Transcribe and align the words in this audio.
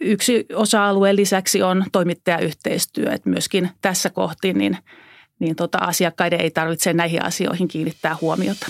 Yksi 0.00 0.46
osa-alueen 0.54 1.16
lisäksi 1.16 1.62
on 1.62 1.84
toimittajayhteistyö, 1.92 3.12
että 3.12 3.30
myöskin 3.30 3.70
tässä 3.80 4.10
kohti 4.10 4.52
niin, 4.52 4.78
niin 5.38 5.56
tota 5.56 5.78
asiakkaiden 5.78 6.40
ei 6.40 6.50
tarvitse 6.50 6.92
näihin 6.92 7.24
asioihin 7.24 7.68
kiinnittää 7.68 8.16
huomiota. 8.20 8.66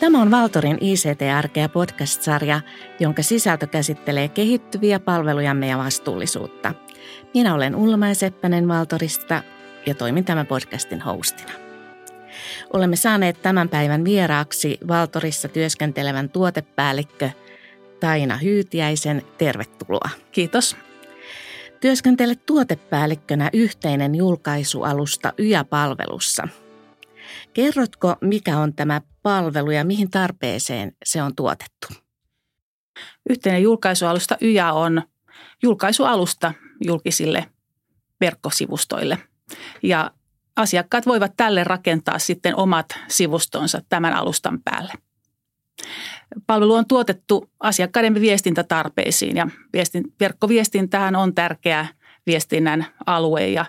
Tämä 0.00 0.22
on 0.22 0.30
Valtorin 0.30 0.78
ICT-arkea 0.80 1.68
podcast-sarja, 1.68 2.60
jonka 3.00 3.22
sisältö 3.22 3.66
käsittelee 3.66 4.28
kehittyviä 4.28 5.00
palvelujamme 5.00 5.66
ja 5.66 5.78
vastuullisuutta. 5.78 6.74
Minä 7.34 7.54
olen 7.54 7.74
Ulla 7.74 8.14
Seppänen 8.14 8.68
Valtorista 8.68 9.42
ja 9.86 9.94
toimin 9.94 10.24
tämän 10.24 10.46
podcastin 10.46 11.00
hostina. 11.00 11.71
Olemme 12.72 12.96
saaneet 12.96 13.42
tämän 13.42 13.68
päivän 13.68 14.04
vieraaksi 14.04 14.78
Valtorissa 14.88 15.48
työskentelevän 15.48 16.30
tuotepäällikkö 16.30 17.30
Taina 18.00 18.36
Hyytiäisen. 18.36 19.22
Tervetuloa. 19.38 20.10
Kiitos. 20.32 20.76
Työskentelet 21.80 22.46
tuotepäällikkönä 22.46 23.50
yhteinen 23.52 24.14
julkaisualusta 24.14 25.32
YA-palvelussa. 25.38 26.48
Kerrotko, 27.52 28.16
mikä 28.20 28.58
on 28.58 28.74
tämä 28.74 29.00
palvelu 29.22 29.70
ja 29.70 29.84
mihin 29.84 30.10
tarpeeseen 30.10 30.92
se 31.04 31.22
on 31.22 31.34
tuotettu? 31.34 31.88
Yhteinen 33.30 33.62
julkaisualusta 33.62 34.36
YA 34.42 34.72
on 34.72 35.02
julkaisualusta 35.62 36.54
julkisille 36.84 37.46
verkkosivustoille. 38.20 39.18
Ja 39.82 40.10
asiakkaat 40.56 41.06
voivat 41.06 41.32
tälle 41.36 41.64
rakentaa 41.64 42.18
sitten 42.18 42.56
omat 42.56 42.86
sivustonsa 43.08 43.82
tämän 43.88 44.14
alustan 44.14 44.58
päälle. 44.64 44.92
Palvelu 46.46 46.74
on 46.74 46.86
tuotettu 46.86 47.50
asiakkaiden 47.60 48.14
viestintätarpeisiin 48.14 49.36
ja 49.36 49.48
viestin, 49.72 50.04
verkkoviestintähän 50.20 51.16
on 51.16 51.34
tärkeä 51.34 51.86
viestinnän 52.26 52.86
alue 53.06 53.48
ja, 53.48 53.64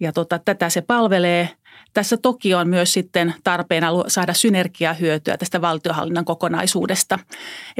ja 0.00 0.12
tota, 0.12 0.38
tätä 0.38 0.70
se 0.70 0.80
palvelee. 0.80 1.48
Tässä 1.94 2.16
toki 2.16 2.54
on 2.54 2.68
myös 2.68 2.92
sitten 2.92 3.34
tarpeena 3.44 3.88
saada 4.06 4.34
synergiahyötyä 4.34 5.36
tästä 5.36 5.60
valtiohallinnan 5.60 6.24
kokonaisuudesta. 6.24 7.18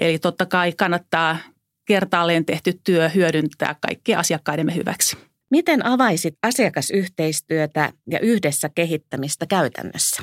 Eli 0.00 0.18
totta 0.18 0.46
kai 0.46 0.72
kannattaa 0.72 1.36
kertaalleen 1.84 2.44
tehty 2.44 2.80
työ 2.84 3.08
hyödyntää 3.08 3.76
kaikkien 3.80 4.18
asiakkaidemme 4.18 4.74
hyväksi. 4.74 5.16
Miten 5.50 5.86
avaisit 5.86 6.34
asiakasyhteistyötä 6.42 7.92
ja 8.10 8.20
yhdessä 8.20 8.70
kehittämistä 8.74 9.46
käytännössä? 9.46 10.22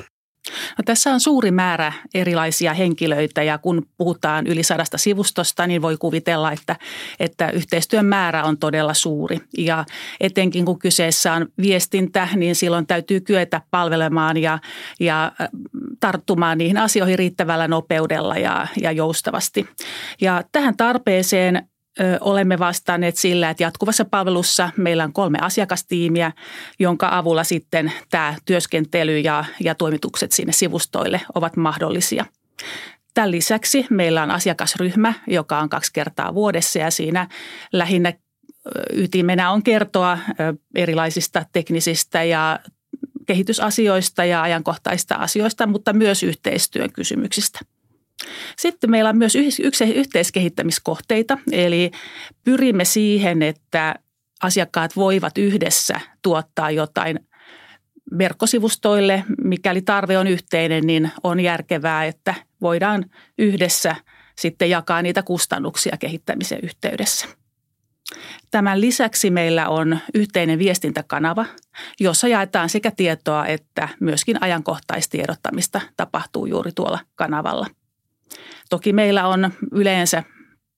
No, 0.50 0.82
tässä 0.84 1.12
on 1.12 1.20
suuri 1.20 1.50
määrä 1.50 1.92
erilaisia 2.14 2.74
henkilöitä 2.74 3.42
ja 3.42 3.58
kun 3.58 3.86
puhutaan 3.96 4.46
yli 4.46 4.62
sadasta 4.62 4.98
sivustosta, 4.98 5.66
niin 5.66 5.82
voi 5.82 5.96
kuvitella, 5.96 6.52
että, 6.52 6.76
että 7.20 7.50
yhteistyön 7.50 8.06
määrä 8.06 8.44
on 8.44 8.58
todella 8.58 8.94
suuri. 8.94 9.40
Ja 9.58 9.84
etenkin 10.20 10.64
kun 10.64 10.78
kyseessä 10.78 11.32
on 11.32 11.46
viestintä, 11.62 12.28
niin 12.36 12.54
silloin 12.54 12.86
täytyy 12.86 13.20
kyetä 13.20 13.60
palvelemaan 13.70 14.36
ja, 14.36 14.58
ja 15.00 15.32
äh, 15.40 15.48
tarttumaan 16.00 16.58
niihin 16.58 16.78
asioihin 16.78 17.18
riittävällä 17.18 17.68
nopeudella 17.68 18.36
ja, 18.36 18.66
ja 18.80 18.92
joustavasti. 18.92 19.66
Ja 20.20 20.42
tähän 20.52 20.76
tarpeeseen 20.76 21.68
olemme 22.20 22.58
vastanneet 22.58 23.16
sillä, 23.16 23.50
että 23.50 23.62
jatkuvassa 23.62 24.04
palvelussa 24.04 24.70
meillä 24.76 25.04
on 25.04 25.12
kolme 25.12 25.38
asiakastiimiä, 25.40 26.32
jonka 26.78 27.08
avulla 27.12 27.44
sitten 27.44 27.92
tämä 28.10 28.34
työskentely 28.44 29.18
ja, 29.18 29.44
ja 29.60 29.74
toimitukset 29.74 30.32
sinne 30.32 30.52
sivustoille 30.52 31.20
ovat 31.34 31.56
mahdollisia. 31.56 32.26
Tämän 33.14 33.30
lisäksi 33.30 33.86
meillä 33.90 34.22
on 34.22 34.30
asiakasryhmä, 34.30 35.14
joka 35.26 35.58
on 35.58 35.68
kaksi 35.68 35.92
kertaa 35.92 36.34
vuodessa 36.34 36.78
ja 36.78 36.90
siinä 36.90 37.28
lähinnä 37.72 38.12
ytimenä 38.92 39.50
on 39.50 39.62
kertoa 39.62 40.18
erilaisista 40.74 41.44
teknisistä 41.52 42.22
ja 42.22 42.60
kehitysasioista 43.26 44.24
ja 44.24 44.42
ajankohtaista 44.42 45.14
asioista, 45.14 45.66
mutta 45.66 45.92
myös 45.92 46.22
yhteistyön 46.22 46.92
kysymyksistä– 46.92 47.58
sitten 48.58 48.90
meillä 48.90 49.10
on 49.10 49.18
myös 49.18 49.36
yhteiskehittämiskohteita, 49.94 51.38
eli 51.52 51.90
pyrimme 52.44 52.84
siihen, 52.84 53.42
että 53.42 53.94
asiakkaat 54.42 54.96
voivat 54.96 55.38
yhdessä 55.38 56.00
tuottaa 56.22 56.70
jotain 56.70 57.18
verkkosivustoille. 58.18 59.24
Mikäli 59.44 59.82
tarve 59.82 60.18
on 60.18 60.26
yhteinen, 60.26 60.86
niin 60.86 61.10
on 61.22 61.40
järkevää, 61.40 62.04
että 62.04 62.34
voidaan 62.60 63.04
yhdessä 63.38 63.96
sitten 64.38 64.70
jakaa 64.70 65.02
niitä 65.02 65.22
kustannuksia 65.22 65.96
kehittämisen 65.96 66.58
yhteydessä. 66.62 67.26
Tämän 68.50 68.80
lisäksi 68.80 69.30
meillä 69.30 69.68
on 69.68 69.98
yhteinen 70.14 70.58
viestintäkanava, 70.58 71.46
jossa 72.00 72.28
jaetaan 72.28 72.68
sekä 72.68 72.90
tietoa 72.90 73.46
että 73.46 73.88
myöskin 74.00 74.42
ajankohtaistiedottamista 74.42 75.80
tapahtuu 75.96 76.46
juuri 76.46 76.72
tuolla 76.72 76.98
kanavalla– 77.16 77.66
Toki 78.70 78.92
meillä 78.92 79.26
on 79.26 79.50
yleensä 79.72 80.22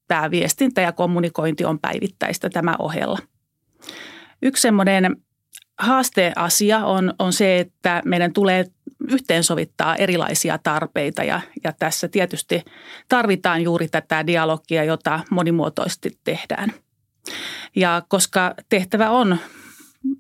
tämä 0.09 0.31
viestintä 0.31 0.81
ja 0.81 0.93
kommunikointi 0.93 1.65
on 1.65 1.79
päivittäistä 1.79 2.51
tämä 2.51 2.77
ohella. 2.79 3.19
Yksi 4.43 4.61
semmoinen 4.61 5.17
haasteasia 5.79 6.85
on, 6.85 7.15
on 7.19 7.33
se, 7.33 7.59
että 7.59 8.03
meidän 8.05 8.33
tulee 8.33 8.65
yhteensovittaa 9.11 9.97
erilaisia 9.97 10.59
tarpeita 10.59 11.25
ja, 11.25 11.41
ja 11.65 11.73
tässä 11.73 12.09
tietysti 12.09 12.65
tarvitaan 13.09 13.63
juuri 13.63 13.89
tätä 13.89 14.27
dialogia, 14.27 14.85
jota 14.85 15.21
monimuotoisesti 15.31 16.19
tehdään. 16.25 16.73
Ja 17.77 18.03
koska 18.09 18.55
tehtävä 18.69 19.11
on 19.11 19.39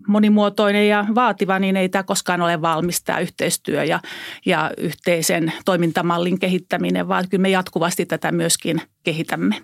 monimuotoinen 0.07 0.89
ja 0.89 1.05
vaativa, 1.15 1.59
niin 1.59 1.77
ei 1.77 1.89
tämä 1.89 2.03
koskaan 2.03 2.43
ole 2.43 2.63
valmis 2.63 3.03
tämä 3.03 3.19
yhteistyö 3.19 3.85
ja, 3.85 4.01
ja 4.47 4.71
yhteisen 4.77 5.53
toimintamallin 5.65 6.39
kehittäminen, 6.39 7.09
vaan 7.09 7.29
kyllä 7.29 7.43
me 7.43 7.49
jatkuvasti 7.49 8.07
tätä 8.07 8.33
myöskin 8.33 8.83
kehitämme. 9.03 9.63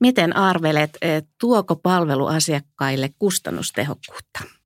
Miten 0.00 0.36
arvelet, 0.36 0.98
tuoko 1.40 1.76
palvelu 1.76 2.26
asiakkaille 2.26 3.10
kustannustehokkuutta? 3.18 4.57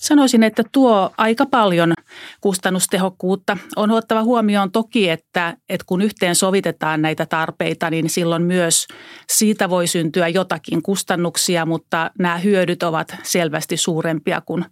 Sanoisin, 0.00 0.42
että 0.42 0.62
tuo 0.72 1.10
aika 1.16 1.46
paljon 1.46 1.92
kustannustehokkuutta. 2.40 3.56
On 3.76 3.90
ottava 3.90 4.22
huomioon 4.22 4.72
toki, 4.72 5.10
että, 5.10 5.56
että 5.68 5.84
kun 5.86 6.02
yhteen 6.02 6.34
sovitetaan 6.34 7.02
näitä 7.02 7.26
tarpeita, 7.26 7.90
niin 7.90 8.10
silloin 8.10 8.42
myös 8.42 8.86
siitä 9.32 9.70
voi 9.70 9.86
syntyä 9.86 10.28
jotakin 10.28 10.82
kustannuksia, 10.82 11.66
mutta 11.66 12.10
nämä 12.18 12.38
hyödyt 12.38 12.82
ovat 12.82 13.16
selvästi 13.22 13.76
suurempia 13.76 14.40
kuin, 14.40 14.64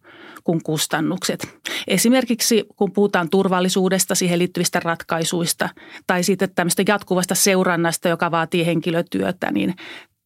kuin 0.44 0.62
kustannukset. 0.62 1.60
Esimerkiksi 1.86 2.64
kun 2.76 2.92
puhutaan 2.92 3.30
turvallisuudesta, 3.30 4.14
siihen 4.14 4.38
liittyvistä 4.38 4.80
ratkaisuista 4.80 5.68
tai 6.06 6.22
sitten 6.22 6.54
tämmöistä 6.54 6.82
jatkuvasta 6.86 7.34
seurannasta, 7.34 8.08
joka 8.08 8.30
vaatii 8.30 8.66
henkilötyötä, 8.66 9.50
niin 9.50 9.74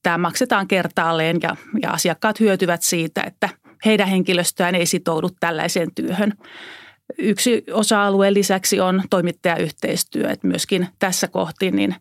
tämä 0.03 0.19
maksetaan 0.19 0.69
kertaalleen 0.69 1.39
ja, 1.43 1.57
ja 1.83 1.91
asiakkaat 1.91 2.41
hyötyvät 2.41 2.83
siitä, 2.83 3.23
että– 3.23 3.49
heidän 3.85 4.09
henkilöstöään 4.09 4.75
ei 4.75 4.87
sitoudu 4.87 5.29
tällaiseen 5.41 5.95
työhön. 5.95 6.33
Yksi 7.19 7.65
osa-alueen 7.73 8.35
lisäksi 8.35 8.81
on 8.81 9.03
toimittajayhteistyö, 9.11 10.31
että 10.31 10.47
myöskin 10.47 10.89
tässä 10.99 11.29
kohti 11.29 11.71
niin, 11.71 11.95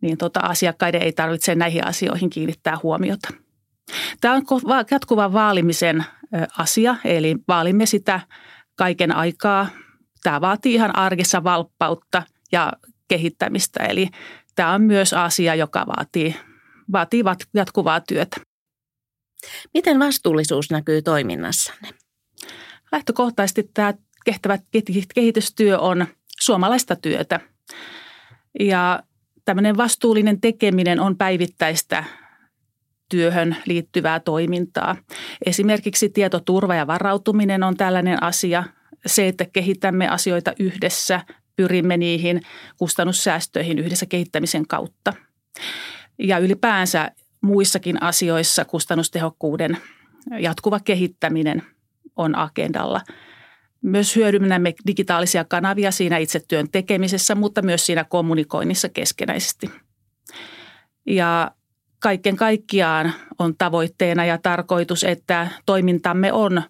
niin 0.00 0.18
tota, 0.18 0.40
asiakkaiden 0.40 1.02
ei 1.02 1.12
tarvitse 1.12 1.54
näihin 1.54 1.86
asioihin 1.86 2.30
kiinnittää 2.30 2.78
huomiota. 2.82 3.28
Tämä 4.20 4.34
on 4.34 4.44
jatkuvan 4.90 5.32
vaalimisen 5.32 6.04
asia, 6.58 6.96
eli 7.04 7.36
vaalimme 7.48 7.86
sitä 7.86 8.20
kaiken 8.76 9.16
aikaa. 9.16 9.66
Tämä 10.22 10.40
vaatii 10.40 10.74
ihan 10.74 10.96
arjessa 10.96 11.44
valppautta 11.44 12.22
ja 12.52 12.72
kehittämistä, 13.08 13.84
eli 13.84 14.08
tämä 14.54 14.72
on 14.72 14.82
myös 14.82 15.12
asia, 15.12 15.54
joka 15.54 15.86
vaatii, 15.86 16.36
vaatii 16.92 17.22
jatkuvaa 17.54 18.00
työtä. 18.00 18.36
Miten 19.74 19.98
vastuullisuus 19.98 20.70
näkyy 20.70 21.02
toiminnassanne? 21.02 21.88
Lähtökohtaisesti 22.92 23.70
tämä 23.74 23.94
kestävä 24.24 24.58
kehitystyö 25.14 25.78
on 25.78 26.06
suomalaista 26.40 26.96
työtä. 26.96 27.40
Ja 28.60 29.02
tämmöinen 29.44 29.76
vastuullinen 29.76 30.40
tekeminen 30.40 31.00
on 31.00 31.16
päivittäistä 31.16 32.04
työhön 33.08 33.56
liittyvää 33.66 34.20
toimintaa. 34.20 34.96
Esimerkiksi 35.46 36.08
tietoturva 36.08 36.74
ja 36.74 36.86
varautuminen 36.86 37.62
on 37.62 37.76
tällainen 37.76 38.22
asia. 38.22 38.64
Se, 39.06 39.28
että 39.28 39.44
kehitämme 39.44 40.08
asioita 40.08 40.52
yhdessä, 40.58 41.20
pyrimme 41.56 41.96
niihin 41.96 42.42
kustannussäästöihin 42.76 43.78
yhdessä 43.78 44.06
kehittämisen 44.06 44.66
kautta. 44.68 45.12
Ja 46.18 46.38
ylipäänsä 46.38 47.10
muissakin 47.40 48.02
asioissa 48.02 48.64
kustannustehokkuuden 48.64 49.78
jatkuva 50.38 50.80
kehittäminen 50.80 51.62
on 52.16 52.38
agendalla. 52.38 53.00
Myös 53.82 54.16
hyödynnämme 54.16 54.74
digitaalisia 54.86 55.44
kanavia 55.44 55.90
siinä 55.90 56.18
itse 56.18 56.40
työn 56.48 56.70
tekemisessä, 56.72 57.34
mutta 57.34 57.62
myös 57.62 57.86
siinä 57.86 58.04
kommunikoinnissa 58.04 58.88
keskenäisesti. 58.88 59.70
Ja 61.06 61.50
kaiken 61.98 62.36
kaikkiaan 62.36 63.12
on 63.38 63.56
tavoitteena 63.58 64.24
ja 64.24 64.38
tarkoitus, 64.38 65.04
että 65.04 65.48
toimintamme 65.66 66.32
on 66.32 66.62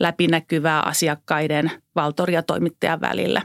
läpinäkyvää 0.00 0.80
asiakkaiden, 0.80 1.70
valtori 1.94 2.34
ja 2.34 2.42
toimittajan 2.42 3.00
välillä. 3.00 3.42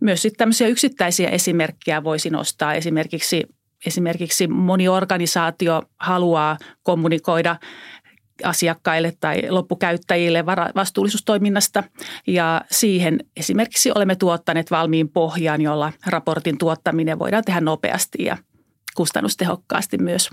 Myös 0.00 0.22
sitten 0.22 0.38
tämmöisiä 0.38 0.68
yksittäisiä 0.68 1.28
esimerkkejä 1.28 2.04
voisi 2.04 2.30
nostaa. 2.30 2.74
Esimerkiksi, 2.74 3.44
esimerkiksi 3.86 4.48
moni 4.48 4.88
organisaatio 4.88 5.82
haluaa 6.00 6.58
kommunikoida 6.82 7.56
asiakkaille 8.44 9.12
tai 9.20 9.42
loppukäyttäjille 9.50 10.46
vastuullisuustoiminnasta. 10.74 11.84
Ja 12.26 12.62
siihen 12.70 13.18
esimerkiksi 13.36 13.90
olemme 13.94 14.16
tuottaneet 14.16 14.70
valmiin 14.70 15.08
pohjan, 15.08 15.60
jolla 15.60 15.92
raportin 16.06 16.58
tuottaminen 16.58 17.18
voidaan 17.18 17.44
tehdä 17.44 17.60
nopeasti 17.60 18.24
ja 18.24 18.36
kustannustehokkaasti 18.94 19.98
myös. 19.98 20.30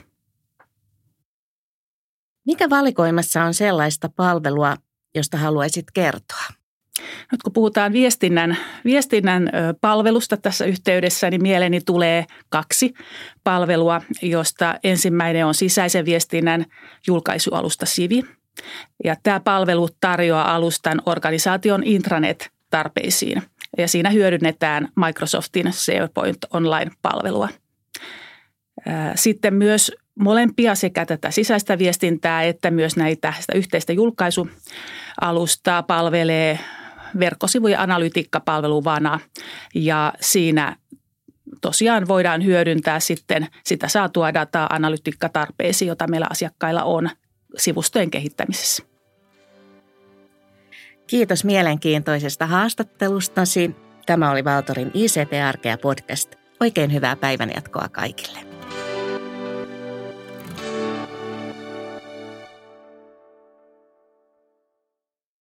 Mikä 2.46 2.70
valikoimassa 2.70 3.44
on 3.44 3.54
sellaista 3.54 4.10
palvelua, 4.10 4.76
josta 5.16 5.38
haluaisit 5.38 5.86
kertoa? 5.94 6.65
Nyt 7.32 7.44
kun 7.44 7.54
puhutaan 7.54 7.94
viestinnän, 7.94 8.58
viestinnän 8.86 9.50
palvelusta 9.82 10.38
tässä 10.38 10.66
yhteydessä, 10.66 11.30
niin 11.30 11.42
mieleeni 11.42 11.82
tulee 11.82 12.26
kaksi 12.50 12.94
palvelua, 13.44 14.02
josta 14.22 14.76
ensimmäinen 14.84 15.46
on 15.46 15.54
sisäisen 15.54 16.06
viestinnän 16.06 16.66
julkaisualusta 17.08 17.86
Sivi. 17.86 18.24
Ja 19.04 19.16
tämä 19.24 19.40
palvelu 19.40 19.90
tarjoaa 20.00 20.56
alustan 20.56 21.02
organisaation 21.06 21.84
intranet-tarpeisiin 21.84 23.42
ja 23.78 23.88
siinä 23.88 24.10
hyödynnetään 24.10 24.90
Microsoftin 25.06 25.74
SharePoint 25.74 26.38
Online-palvelua. 26.54 27.50
Sitten 29.16 29.54
myös 29.54 29.92
molempia 30.20 30.76
sekä 30.76 31.06
tätä 31.06 31.32
sisäistä 31.32 31.78
viestintää 31.78 32.44
että 32.44 32.72
myös 32.72 32.96
näitä 32.98 33.34
sitä 33.40 33.58
yhteistä 33.58 33.94
julkaisualustaa 33.94 35.84
palvelee 35.84 36.60
verkkosivujen 37.20 37.80
analytiikkapalvelu 37.80 38.84
Vana 38.84 39.20
ja 39.76 40.14
siinä 40.22 40.76
tosiaan 41.62 42.08
voidaan 42.08 42.46
hyödyntää 42.46 43.00
sitten 43.00 43.48
sitä 43.64 43.88
saatua 43.88 44.34
dataa 44.34 44.68
analytiikkatarpeisiin, 44.74 45.88
jota 45.88 46.08
meillä 46.08 46.28
asiakkailla 46.30 46.84
on 46.84 47.10
sivustojen 47.58 48.12
kehittämisessä. 48.12 48.84
Kiitos 51.08 51.44
mielenkiintoisesta 51.44 52.46
haastattelustasi. 52.46 53.76
Tämä 54.06 54.32
oli 54.32 54.44
Valtorin 54.44 54.92
ICT-arkea 54.94 55.78
podcast. 55.78 56.36
Oikein 56.60 56.94
hyvää 56.94 57.16
päivänjatkoa 57.16 57.88
kaikille. 57.92 58.55